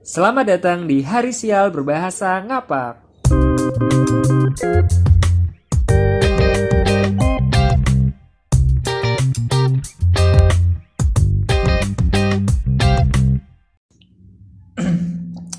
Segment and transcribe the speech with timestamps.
[0.00, 3.04] Selamat datang di Hari Sial Berbahasa Ngapak.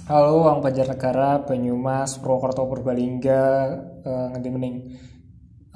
[0.10, 4.98] Halo, Wang Banjarnegara, Banyumas, Purwokerto, Purbalingga, uh, ngendi mending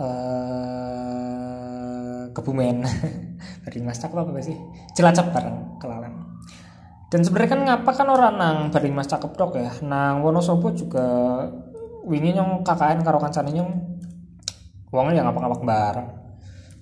[0.01, 1.05] uh,
[2.33, 2.81] Kebumen.
[3.69, 4.57] Dari Mas apa sih?
[4.97, 6.34] Cilacap bareng kelawan.
[7.15, 9.71] Dan sebenarnya kan ngapa kan orang nang Bari Mas Cakep dok ya.
[9.87, 11.07] Nang Wonosobo juga
[12.03, 13.71] wingi nyong KKN karo kancane nyong
[14.91, 16.07] wongnya ya ngapa-ngapa bareng.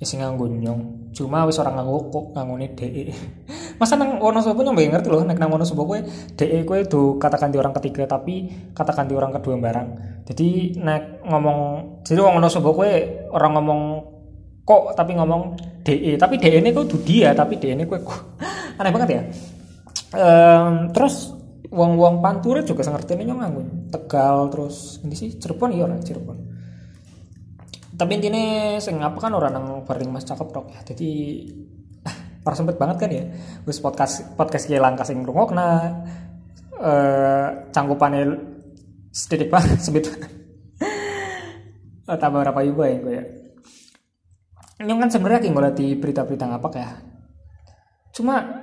[0.02, 1.14] Isi nganggo nyong.
[1.14, 3.14] Cuma wis orang nganggo kok nganggone DE.
[3.80, 6.02] Masa nang Wonosobo nyong ngerti loh nek nang Wonosobo kowe
[6.34, 9.88] DE kowe do katakan di orang ketiga tapi katakan di orang kedua barang.
[10.26, 11.60] Jadi nek ngomong
[12.02, 12.90] jadi wong Wonosobo kowe
[13.38, 13.82] orang ngomong
[14.66, 18.02] kok tapi ngomong DE tapi DE ini kok dia tapi DE ini kok
[18.82, 19.22] aneh banget ya
[20.14, 21.34] um, terus
[21.74, 26.38] wong-wong pantura juga ngerti ini nyong Tegal terus ini sih Cirebon iya orang Cirebon.
[27.94, 30.82] Tapi intinya sing apa kan orang nang paling mas cakep dok ya.
[30.94, 31.10] Jadi
[32.46, 33.26] para sempet banget kan ya.
[33.66, 36.02] Wis podcast podcast kayak langkah sing rungokna
[36.74, 38.34] eh cangkupannya
[39.14, 40.10] sedikit banget sebut
[42.04, 43.26] tambah berapa juga ya gue ya.
[44.84, 46.90] Ini kan sebenarnya kayak ngeliat di berita-berita ngapak ya.
[48.12, 48.63] Cuma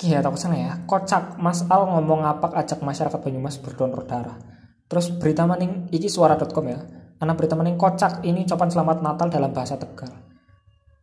[0.00, 0.72] Iya takut sana ya.
[0.88, 1.36] Kocak.
[1.36, 6.82] Mas Al ngomong ngapak ajak masyarakat Banyumas berdonor darah terus berita maning iki suara.com ya.
[7.22, 10.10] Anak berita maning kocak ini copan selamat Natal dalam bahasa Tegal.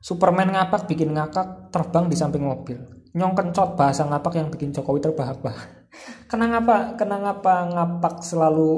[0.04, 2.76] Superman ngapak bikin ngakak terbang di samping mobil.
[3.16, 5.88] Nyong kencot bahasa ngapak yang bikin Jokowi terbahak-bahak.
[6.30, 8.72] Kenapa ngapa kenapa ngapa ngapak selalu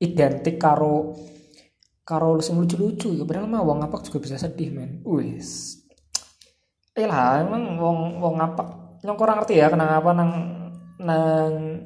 [0.00, 1.12] identik karo
[2.02, 3.28] karo sing lucu-lucu ya.
[3.28, 5.04] Padahal mah wong ngapak juga bisa sedih men.
[5.04, 5.76] Wis.
[6.96, 8.68] Lah emang wong wong ngapak
[9.04, 10.30] nyong kurang ngerti ya kenapa nang
[10.98, 11.82] nang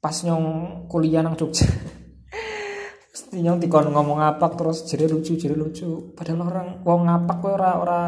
[0.00, 0.46] pas nyong
[0.86, 1.66] kuliah nang Jogja.
[3.10, 6.12] Pasti nyong dikon ngomong ngapak terus jadi lucu jadi lucu.
[6.12, 8.00] Padahal orang wong ngapak ora ora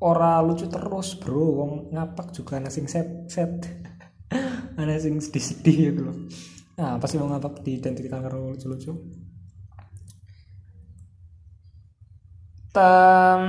[0.00, 1.46] ora lucu terus bro.
[1.60, 3.52] Wong ngapak juga ana sing set set.
[4.80, 6.16] Ana sing sedih-sedih gitu loh.
[6.76, 8.92] Nah pasti wong ngapak diidentikan karo lucu-lucu.
[12.76, 13.42] Tem...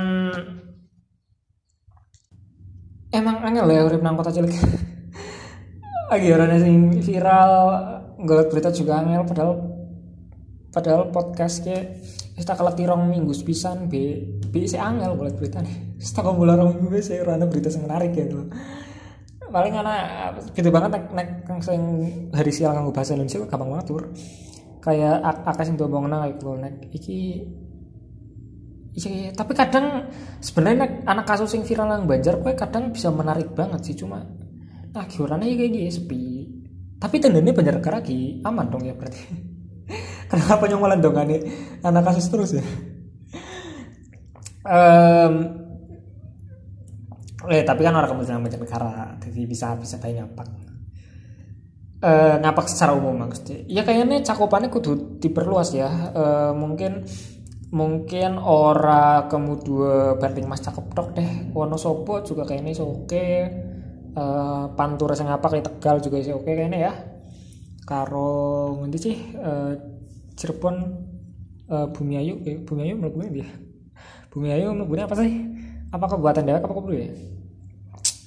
[3.11, 4.53] emang angel ya urip nang kota cilik.
[6.11, 7.51] Lagi orang sing viral
[8.17, 9.53] ngeliat berita juga angel padahal
[10.71, 11.77] padahal podcast ke
[12.37, 15.75] kita kalau tirong minggu sepisan b b si angel ngeliat berita nih.
[16.05, 18.47] Setengah bulan rong minggu sih rana berita yang menarik ya tuh
[19.47, 21.29] paling anak gitu banget nek nek
[21.63, 21.81] sing
[22.35, 24.03] hari sial nganggo bahasa Indonesia gampang banget tur.
[24.83, 27.43] Kayak akas yang ngomong nang kayak nek iki
[28.97, 30.09] Iya, tapi kadang
[30.41, 34.25] sebenarnya anak kasus yang viral yang Banjar kue kadang bisa menarik banget sih cuma
[34.89, 36.25] nah kiurannya kayak gini sepi.
[36.97, 39.21] Tapi tendanya Banjar lagi aman dong ya berarti.
[40.33, 41.41] Kenapa nyong dong nih
[41.85, 42.65] anak kasus terus ya?
[44.65, 45.33] um,
[47.53, 50.43] eh tapi kan orang kemudian Banjar negara jadi bisa bisa tanya apa?
[51.97, 57.05] Uh, ngapak secara umum maksudnya ya kayaknya cakupannya kudu diperluas ya uh, mungkin
[57.67, 61.29] mungkin ora kemudian banding mas cakep dok deh.
[61.51, 63.27] Wonosobo juga kayaknya sih oke.
[64.17, 66.93] Uh, Pantura sing apa kayak Tegal juga sih oke kayaknya ya.
[67.83, 69.15] Karo nanti sih?
[69.35, 69.73] Uh,
[70.37, 70.75] Cirebon
[71.69, 73.49] uh, Bumi Ayu eh, Bumi Ayu menurut dia
[74.29, 75.33] Bumi Ayu menurut apa sih?
[75.89, 77.09] Apa kebuatan dia apa kok ya?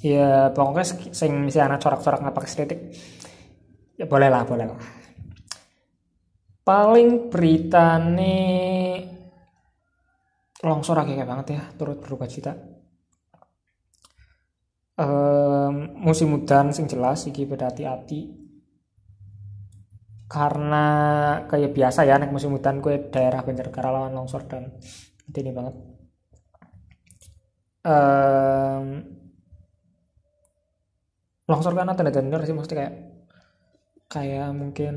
[0.01, 2.81] Ya pokoknya sing misalnya anak corak-corak ngapak estetik
[4.01, 4.81] ya boleh lah boleh lah.
[6.65, 8.80] Paling berita nih
[10.61, 12.53] longsor kayak banget ya turut berubah cita.
[15.01, 18.37] Um, musim udan sing jelas iki pada hati-hati.
[20.31, 20.87] Karena
[21.51, 24.71] kayak biasa ya naik musim udan gue daerah Banjarnegara lawan longsor dan
[25.33, 25.75] ini banget.
[27.81, 28.87] Um,
[31.49, 32.95] longsor karena tanda-tanda sih maksudnya kayak
[34.11, 34.95] kayak mungkin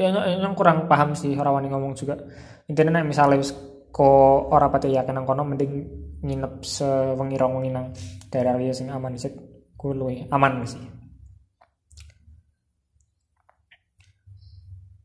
[0.00, 2.16] ya yang kurang paham sih orang ngomong juga.
[2.64, 3.44] Intinya nek misalnya
[3.92, 4.08] ko
[4.48, 5.72] ora pati yakin nang kono mending
[6.24, 7.92] nginep sewengi rong wengi nang
[8.32, 9.28] daerah liya sing aman sih
[9.76, 9.92] ku
[10.32, 10.80] aman sih.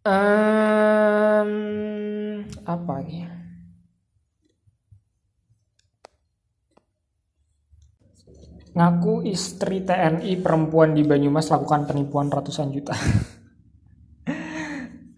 [0.05, 1.49] Um,
[2.61, 3.25] apa lagi
[8.75, 12.91] ngaku istri TNI perempuan di Banyumas lakukan penipuan ratusan juta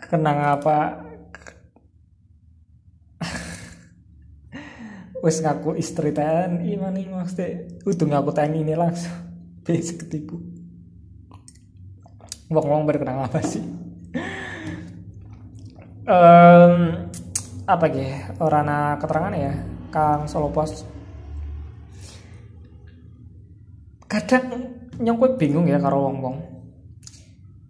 [0.07, 1.03] kenang apa?
[5.19, 9.11] Wis ngaku istri TNI mana maksudnya udah ngaku TNI ini langsung.
[9.65, 10.39] Bisa ketipu.
[12.47, 13.59] Ngomong berkenaan apa sih?
[16.07, 17.11] Um,
[17.67, 19.53] apa gitu orang keterangan ya
[19.91, 20.87] Kang Solo Pos?
[24.07, 24.71] Kadang
[25.03, 26.37] nyong bingung ya karo wong wong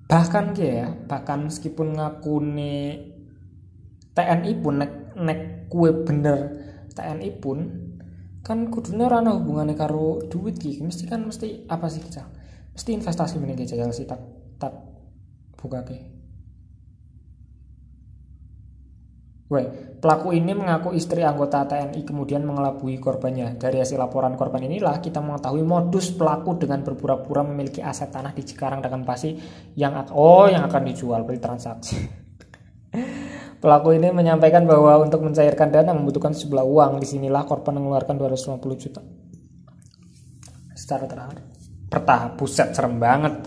[0.07, 3.11] bahkan ya bahkan meskipun ngaku nih
[4.15, 6.55] TNI pun nek nek kue bener
[6.95, 7.59] TNI pun
[8.41, 12.23] kan kudunya rana hubungannya karo duit gitu mesti kan mesti apa sih kita
[12.71, 14.23] mesti investasi mending jajal sih tak
[14.55, 14.71] tak
[15.59, 16.16] buka ke
[19.47, 19.63] Weh,
[20.03, 23.55] pelaku ini mengaku istri anggota TNI kemudian mengelabui korbannya.
[23.55, 28.43] Dari hasil laporan korban inilah kita mengetahui modus pelaku dengan berpura-pura memiliki aset tanah di
[28.43, 29.39] Cikarang dengan pasti
[29.79, 31.95] yang oh yang akan dijual beli transaksi.
[33.63, 36.91] pelaku ini menyampaikan bahwa untuk mencairkan dana membutuhkan sejumlah uang.
[36.99, 38.99] Di sinilah korban mengeluarkan 250 juta.
[40.75, 41.39] Secara terakhir,
[41.87, 43.39] bertahap, buset serem banget.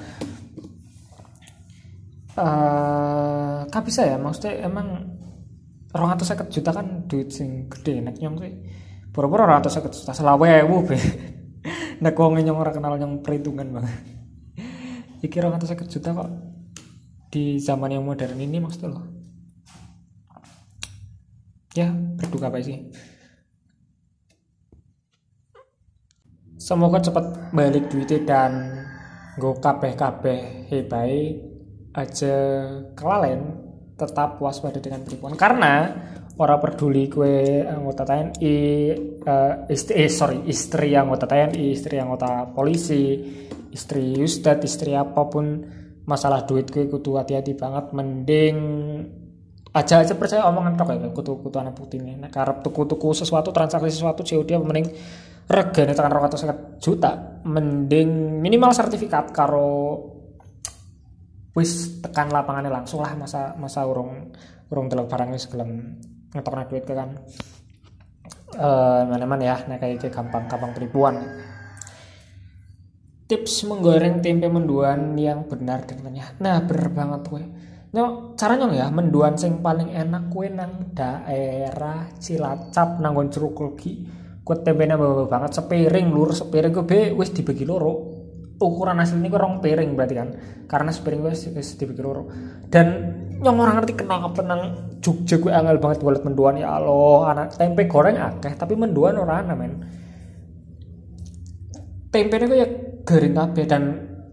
[2.41, 5.20] Uh, kan bisa ya, maksudnya emang
[5.97, 8.03] orang atau seket juta kan duit sing gede.
[8.05, 8.55] Nek nyong sih
[9.11, 10.13] pura-pura orang atau seket juta.
[10.15, 10.51] Selawe
[10.87, 10.99] be.
[12.05, 13.93] Nek wong nyong orang kenal nyong perhitungan banget
[15.25, 16.31] iki orang atau seket juta kok
[17.29, 19.05] di zaman yang modern ini maksudnya loh
[21.71, 22.91] ya berduka apa sih.
[26.61, 28.53] Semoga cepat balik duitnya dan
[29.41, 31.41] gue kabeh kabeh hebai
[31.97, 32.37] aja
[32.93, 33.60] kelalen
[34.01, 35.37] tetap waspada dengan penipuan.
[35.37, 35.93] Karena
[36.41, 42.49] orang peduli kue anggota TNI uh, eh, istri eh, sorry istri anggota TNI istri anggota
[42.49, 43.21] polisi
[43.69, 45.61] istri ustad istri apa pun
[46.09, 48.57] masalah duit kue kutu hati-hati banget mending
[49.77, 53.13] aja aja percaya omongan tok ya kutu kutu anak putih ini nah, karena tuku tuku
[53.13, 54.87] sesuatu transaksi sesuatu COD mending
[55.51, 56.39] regane tekan atau
[56.79, 57.43] juta.
[57.43, 59.99] Mending minimal sertifikat karo
[61.57, 64.31] wis tekan lapangannya langsung lah masa masa urung
[64.71, 65.69] urung delok barangnya sebelum
[66.31, 67.19] ngetokna duit ke kan.
[68.51, 71.17] Uh, mana-mana ya nah kayak gampang gampang penipuan.
[73.31, 76.03] Tips menggoreng tempe menduan yang benar dan
[76.43, 77.45] nah bener banget gue
[77.91, 84.07] Nyok, caranya ya menduan sing paling enak kue nang daerah Cilacap nang jeruk lagi
[84.47, 87.01] kue tempe bawa banget sepiring lur sepiring gue be.
[87.19, 88.20] Wis dibagi loro
[88.61, 90.29] ukuran asli ini rong piring berarti kan?
[90.69, 91.33] Karena sepiring gue
[91.65, 92.29] sedikit loro.
[92.69, 92.87] Dan
[93.41, 96.61] yang orang ngerti kenapa nang Jogja gue angel banget buat menduan.
[96.61, 99.73] Ya Allah anak tempe goreng akeh tapi menduan orang ana men.
[102.13, 102.69] Tempe gue ya
[103.09, 103.83] garing kabeh dan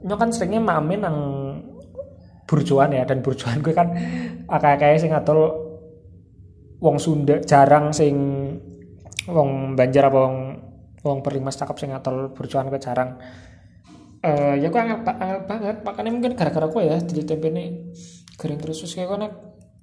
[0.04, 1.18] nyok kan seringnya mamin nang
[2.48, 3.96] burjuan ya dan burjuan gue kan
[4.48, 5.68] akeh-akeh sing ngatur
[6.80, 8.16] wong Sunda jarang sing
[9.28, 10.36] wong Banjar apa wong
[11.04, 13.20] wong Perlimas cakep sing ngatur burjuan gue jarang
[14.24, 15.78] uh, ya gue anggap, anggap banget.
[15.84, 17.66] Makanya mungkin gara-gara gue ya jadi tempe ini
[18.38, 18.84] kering terus.
[18.84, 19.20] Terus kayak gue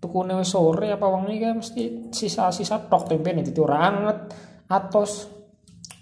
[0.05, 4.19] tuku sore apa wangi kan mesti sisa-sisa tok tempe nih itu orang anget
[4.71, 5.31] atos.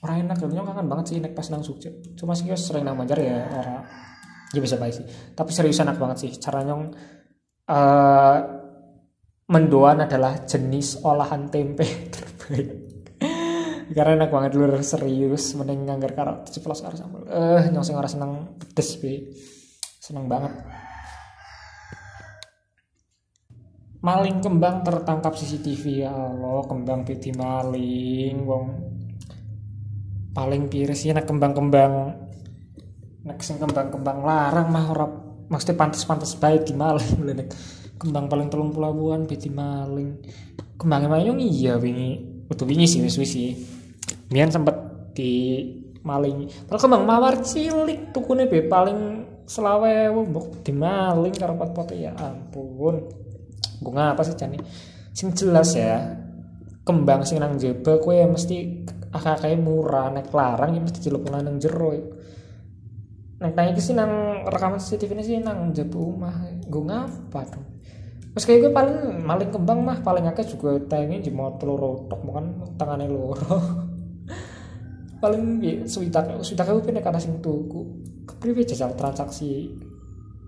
[0.02, 0.37] Orang enak.
[0.43, 1.90] Dan kangen banget sih naik pas nang Jogja.
[2.19, 3.87] Cuma sih sering nang Banjar ya orang
[4.52, 5.06] ya bisa baik sih.
[5.32, 6.82] Tapi serius enak banget sih cara nyong
[7.70, 8.38] uh,
[9.52, 12.81] mendoan adalah jenis olahan tempe terbaik
[13.90, 15.58] karena enak banget lu serius.
[15.58, 19.35] Mending nganggar karo 17 karo sambal eh nyong sing ora seneng pedes be.
[19.99, 20.54] Seneng banget.
[24.02, 28.66] Maling kembang tertangkap CCTV ya Allah kembang piti maling wong.
[30.35, 32.18] Paling piris ya nak kembang-kembang.
[33.23, 35.06] Nak sing kembang-kembang larang mah ora
[35.47, 37.47] maksudnya pantas-pantas baik di maling.
[37.95, 40.18] Kembang paling telung pelabuhan piti maling.
[40.75, 42.42] Kembangnya mayong iya wingi.
[42.50, 43.54] Utuh wingi sih wis sih
[44.32, 44.74] Mian sempet
[45.12, 45.32] di
[46.02, 46.48] maling.
[46.66, 53.06] Kalau kembang mawar cilik tukune be paling selawe mbok maling karo pot-pot ya ampun.
[53.82, 54.58] Gue ngapa sih cani
[55.12, 56.16] sing jelas ya
[56.88, 60.08] kembang sing nang jeba kue mesti akak murah.
[60.10, 61.92] Naik larang ya mesti cilok nang jero.
[63.42, 66.34] Nek tanya sih nang rekaman CCTV ini sih nang jeba rumah
[66.72, 67.66] gue ngapa dong
[68.32, 72.64] Mas kayak gue paling maling kembang mah paling akeh juga tayangnya jemot telur rotok bukan
[72.80, 73.60] tangannya loro
[75.23, 77.87] paling ya suitak suitak aku pindah karena sing tuku.
[78.26, 79.71] Kepriwe jajal transaksi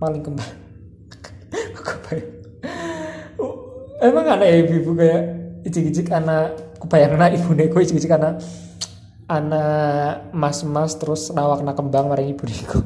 [0.03, 0.51] paling kembang.
[3.35, 3.55] Oh,
[3.99, 5.23] emang ada ya ibu kayak
[5.67, 8.39] ijik-ijik anak kebayang anak ibu neko ijik-ijik anak
[9.27, 12.79] anak mas-mas terus nawak nak kembang mari ibu neko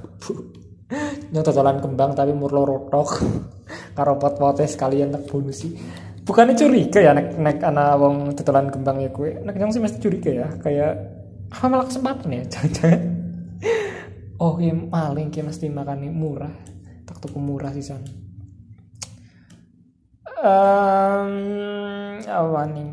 [1.33, 3.21] nyontoh jalan kembang tapi murlo rotok.
[3.97, 5.75] Karo pot-pote sekalian tak bonus sih.
[6.25, 9.99] Bukannya curiga ya nek nek anak wong tutulan kembang ya kue nek yang sih mesti
[10.01, 11.18] curiga ya kayak
[11.49, 13.03] apa malah kesempatan ya jangan-jangan.
[14.39, 16.53] Oh ya maling kayak mesti makan murah.
[17.09, 18.29] Tak tuku murah sih sana
[20.43, 21.33] um,
[22.23, 22.89] apa nih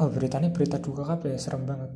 [0.00, 1.90] oh beritanya berita duka kabeh serem banget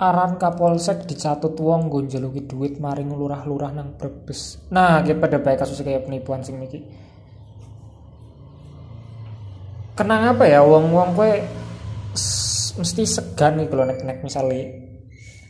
[0.00, 4.56] aran kapolsek dicatut wong njaluki duit maring lurah-lurah nang Brebes.
[4.72, 6.80] Nah, kayak pada baik kasus kayak penipuan sing niki.
[9.92, 11.44] Kenang apa ya wong-wong kue
[12.80, 14.72] mesti segan nih kalau nek-nek misalnya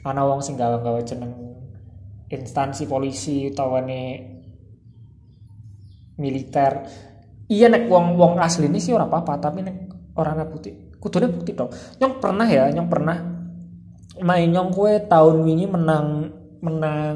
[0.02, 1.30] ana wong sing gawe-gawe jeneng
[2.26, 4.02] instansi polisi utawane
[6.18, 6.90] militer.
[7.46, 9.76] Iya nek wong-wong asli ini sih orang apa-apa, tapi nek
[10.18, 11.70] orang putih kudune bukti dong.
[12.02, 13.39] Yang pernah ya, yang pernah
[14.24, 16.06] nyong kue tahun ini menang
[16.60, 17.14] menang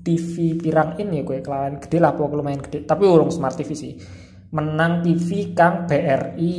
[0.00, 2.84] TV pirang ini kue kelawan gede lah pokoknya lumayan gede.
[2.84, 3.92] Tapi urung smart TV sih.
[4.50, 6.56] Menang TV kang BRI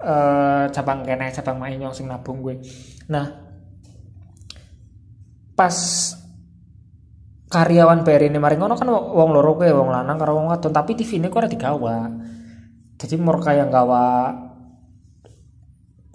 [0.00, 2.56] eh, cabang kene cabang main nyong sing nabung gue
[3.12, 3.28] nah
[5.52, 5.76] pas
[7.52, 10.96] karyawan BRI ini mari ngono kan wong loro gue wong lanang karo wong wadon tapi
[10.96, 12.06] TV ini kok ada digawa.
[13.00, 14.28] Jadi mau kayak gawa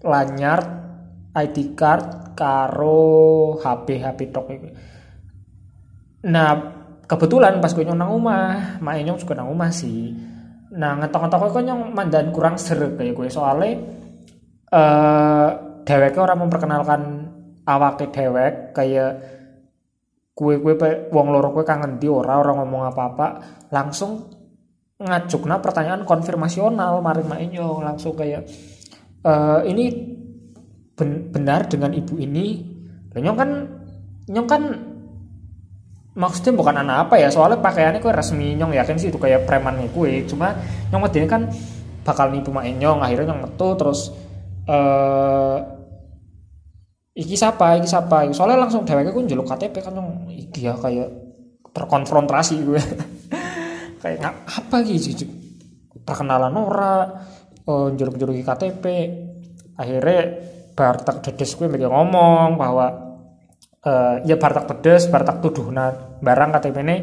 [0.06, 0.85] lanyar
[1.36, 4.68] ID card karo HP HP tok itu.
[6.32, 6.52] Nah,
[7.06, 10.16] kebetulan pas gue nang omah, mak nyong juga nang omah sih.
[10.76, 13.80] Nah, ngetok-ngetok kok nyong mandan kurang seru kayak gue soalnya
[14.76, 15.50] eh uh,
[15.86, 17.02] dheweke orang memperkenalkan
[17.70, 19.12] awake dewek kayak
[20.36, 20.60] kue
[21.14, 23.28] wong loro kue kangen di ora orang ngomong apa-apa
[23.72, 24.28] langsung
[25.00, 28.44] ngajukna pertanyaan konfirmasional mari mak nyong langsung kayak
[29.24, 30.15] uh, ini
[30.96, 32.64] ben, benar dengan ibu ini.
[33.16, 33.50] Nyong kan
[34.28, 34.64] nyong kan
[36.16, 39.80] maksudnya bukan anak apa ya soalnya pakaiannya kue resmi nyong yakin sih itu kayak preman
[39.92, 40.24] kue.
[40.28, 40.56] Cuma
[40.92, 41.48] nyong ini kan
[42.06, 44.14] bakal nipu mak nyong akhirnya nyong metu terus
[44.70, 45.58] uh,
[47.16, 51.10] iki siapa iki siapa soalnya langsung dheweke ku njeluk KTP kan nyong iki ya kayak
[51.74, 52.82] terkonfrontasi gue
[54.06, 55.26] kayak apa gitu
[56.06, 57.10] perkenalan ora
[57.66, 58.86] uh, eh, njeluk-njeluk KTP
[59.76, 60.22] akhirnya
[60.76, 62.86] Bartak dedes gue mereka ngomong bahwa
[63.88, 65.90] uh, ya Bartak pedes Bartak tuduh nah
[66.20, 66.98] barang KTP ini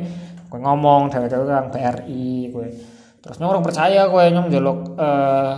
[0.52, 2.68] gue ngomong dari dewe kang BRI gue
[3.24, 5.54] terus nyong orang percaya gue nyong jaluk uh,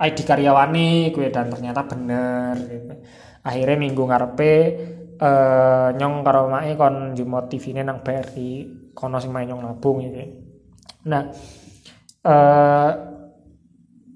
[0.00, 2.94] ID karyawani gue dan ternyata bener gitu.
[3.44, 4.54] akhirnya minggu ngarepe
[5.20, 8.50] uh, nyong karo mae kon jumot TV ini nang BRI
[8.96, 10.24] kono sing main nyong nabung gitu
[11.04, 11.28] nah
[12.24, 12.90] uh,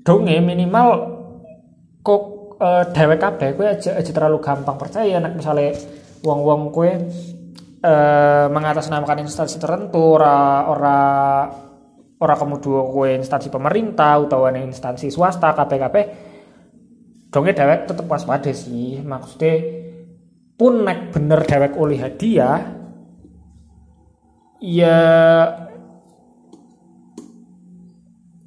[0.00, 0.88] donge minimal
[2.04, 2.22] kok
[2.60, 5.16] uh, dewek kabeh kowe aja aja terlalu gampang percaya.
[5.16, 5.72] Nek misalnya
[6.20, 10.98] wong-wong kowe uh, mengatasnamakan instansi tertentu ora ora
[12.20, 15.96] ora kemudian kowe instansi pemerintah utawa instansi swasta KPKP
[17.32, 19.00] dongnya dewek tetep waspada sih.
[19.00, 19.54] Maksudnya
[20.54, 22.60] pun nek bener dewek oleh hadiah
[24.62, 24.98] ya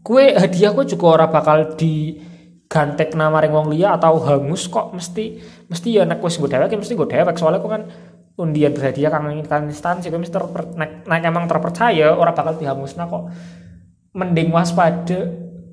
[0.08, 2.16] kue hadiah kue juga ora bakal di
[2.68, 5.40] gantek nama ring wong liya atau hangus kok mesti
[5.72, 7.84] mesti ya nek wis dewek ya mesti gue dewek soalnya kok kan
[8.38, 13.10] undian berhadiah kang kan instansi kok mesti terper, nek, nek emang terpercaya orang bakal dihangusna
[13.10, 13.24] kok.
[14.14, 15.20] Mending waspada.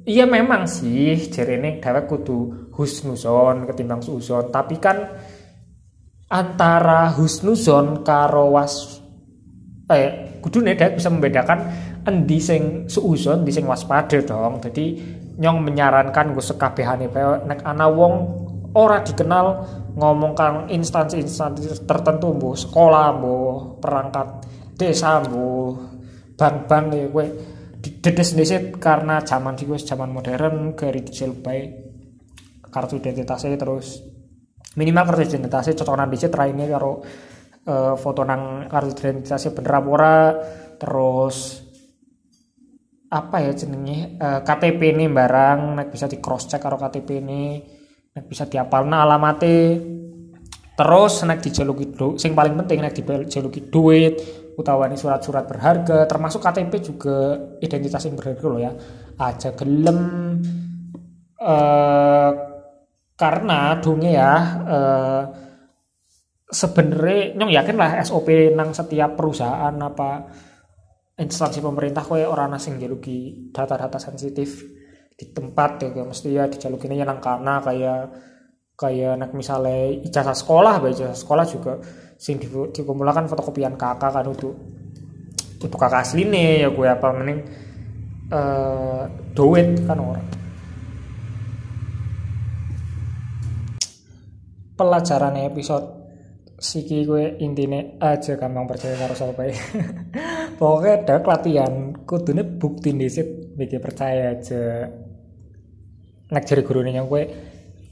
[0.04, 5.00] Iya memang sih ini dewek kudu husnuzon ketimbang suzon tapi kan
[6.28, 9.00] antara husnuzon karo was
[9.88, 11.58] eh kudu nih dewek bisa membedakan
[12.04, 14.60] endi sing suuzon di sing waspada dong.
[14.60, 14.84] Jadi
[15.34, 17.10] nyong menyarankan gue sekabehane
[17.46, 18.14] nek ana wong
[18.74, 19.46] ora dikenal
[19.94, 23.34] ngomong kang instansi-instansi tertentu bu sekolah bu
[23.78, 25.74] perangkat desa bu
[26.34, 27.26] bank-bank ya gue
[27.78, 31.84] dedes desit karena zaman sih gue zaman modern ke kecil baik
[32.74, 34.02] kartu identitasnya terus.
[34.74, 36.98] Minimal kartu identitasnya cocokan disit ini karo
[37.70, 40.16] uh, foto nang kartu identitasnya bener ora
[40.74, 41.63] terus
[43.14, 47.62] apa ya jenenge uh, KTP ini barang nek bisa di cross check karo KTP ini
[48.10, 49.58] nek bisa diapalna alamate.
[50.74, 54.18] Terus nek dijaluki du, sing paling penting nek dijaluki duit
[54.58, 58.72] utawa ini surat-surat berharga termasuk KTP juga identitas yang berharga loh ya.
[59.14, 59.98] Aja gelem
[61.38, 62.30] uh,
[63.14, 64.32] karena dongnya ya
[64.66, 65.22] uh,
[66.50, 68.26] sebenarnya nyong yakin lah SOP
[68.58, 70.10] nang setiap perusahaan apa
[71.14, 74.66] instansi pemerintah kowe orang asing jaluki data-data sensitif
[75.14, 78.00] di tempat ya mesti ya dijalukin ya nang karena kayak
[78.74, 81.78] kayak nak misalnya ijazah sekolah baik ijazah sekolah juga
[82.18, 84.58] sing di, dikumpulkan fotokopian kakak kan untuk
[85.62, 87.40] untuk kakak asli ya gue apa mending
[88.34, 90.26] uh, duit kan orang
[94.74, 95.86] pelajaran episode
[96.58, 99.46] siki gue intine aja gampang percaya karo sapa
[100.56, 104.88] pokoknya ada latihan kudune bukti disit bikin percaya aja.
[106.30, 107.22] Nek jari gurune gue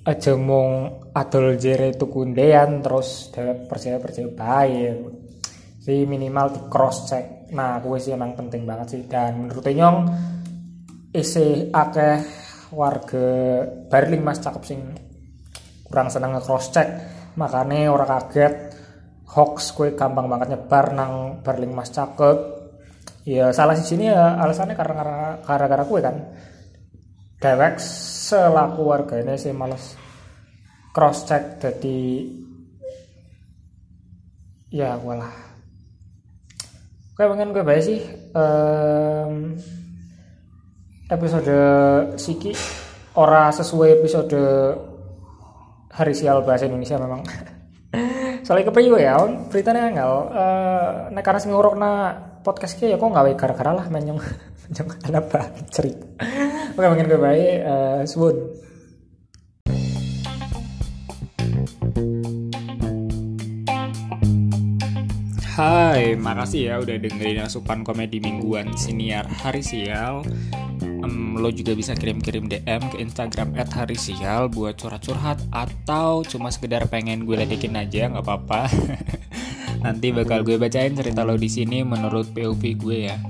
[0.02, 4.98] aja mung adol jere tukundean terus dewek percaya percaya baik
[5.78, 9.02] si minimal di cross check nah gue sih emang penting banget sih.
[9.06, 9.98] Dan menurut nyong
[11.12, 12.16] isi akeh
[12.72, 13.28] warga
[13.86, 14.80] Berlin mas cakep sing
[15.84, 16.88] kurang seneng nge cross check
[17.36, 18.71] makanya orang kaget
[19.32, 22.60] hoax gue gampang banget nyebar nang Berlin mas cakep.
[23.24, 26.16] Ya salah sih sini ya alasannya karena karena gara gue kan.
[27.42, 29.96] Dewek selaku warga ini sih males
[30.92, 32.28] cross check jadi
[34.68, 35.32] ya walah.
[37.12, 38.00] Oke pengen gue bahas sih
[38.36, 39.56] um,
[41.12, 41.56] episode
[42.16, 42.56] Siki
[43.20, 44.40] ora sesuai episode
[45.92, 47.20] hari sial bahasa Indonesia memang
[48.42, 49.16] soalnya kepriyo ya
[49.48, 51.92] beritanya enggak uh, nek karena sing na
[52.42, 54.18] podcast ya kok nggak gara-gara lah menyong
[54.66, 56.06] menyong apa cerita
[56.74, 58.36] oke mungkin gue baik uh, sebut
[65.62, 70.26] Hai, makasih ya udah dengerin asupan komedi mingguan siniar hari sial.
[70.82, 77.30] Um, Lo juga bisa kirim-kirim DM ke Instagram @harisial buat curhat-curhat Atau cuma sekedar pengen
[77.30, 78.66] gue ledekin aja nggak apa-apa.
[79.86, 83.22] Nanti bakal gue bacain cerita lo di sini menurut POV gue ya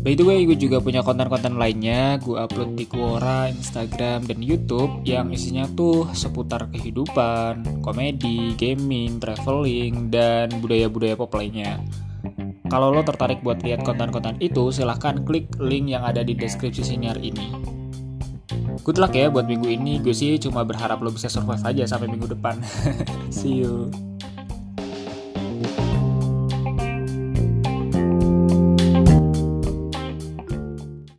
[0.00, 2.16] By the way, gue juga punya konten-konten lainnya.
[2.24, 10.08] Gue upload di Quora, Instagram, dan YouTube yang isinya tuh seputar kehidupan, komedi, gaming, traveling,
[10.08, 11.84] dan budaya-budaya pop lainnya.
[12.72, 17.20] Kalau lo tertarik buat lihat konten-konten itu, silahkan klik link yang ada di deskripsi siniar
[17.20, 17.52] ini.
[18.80, 20.00] Good luck ya buat minggu ini.
[20.00, 22.56] Gue sih cuma berharap lo bisa survive aja sampai minggu depan.
[23.28, 23.92] See you.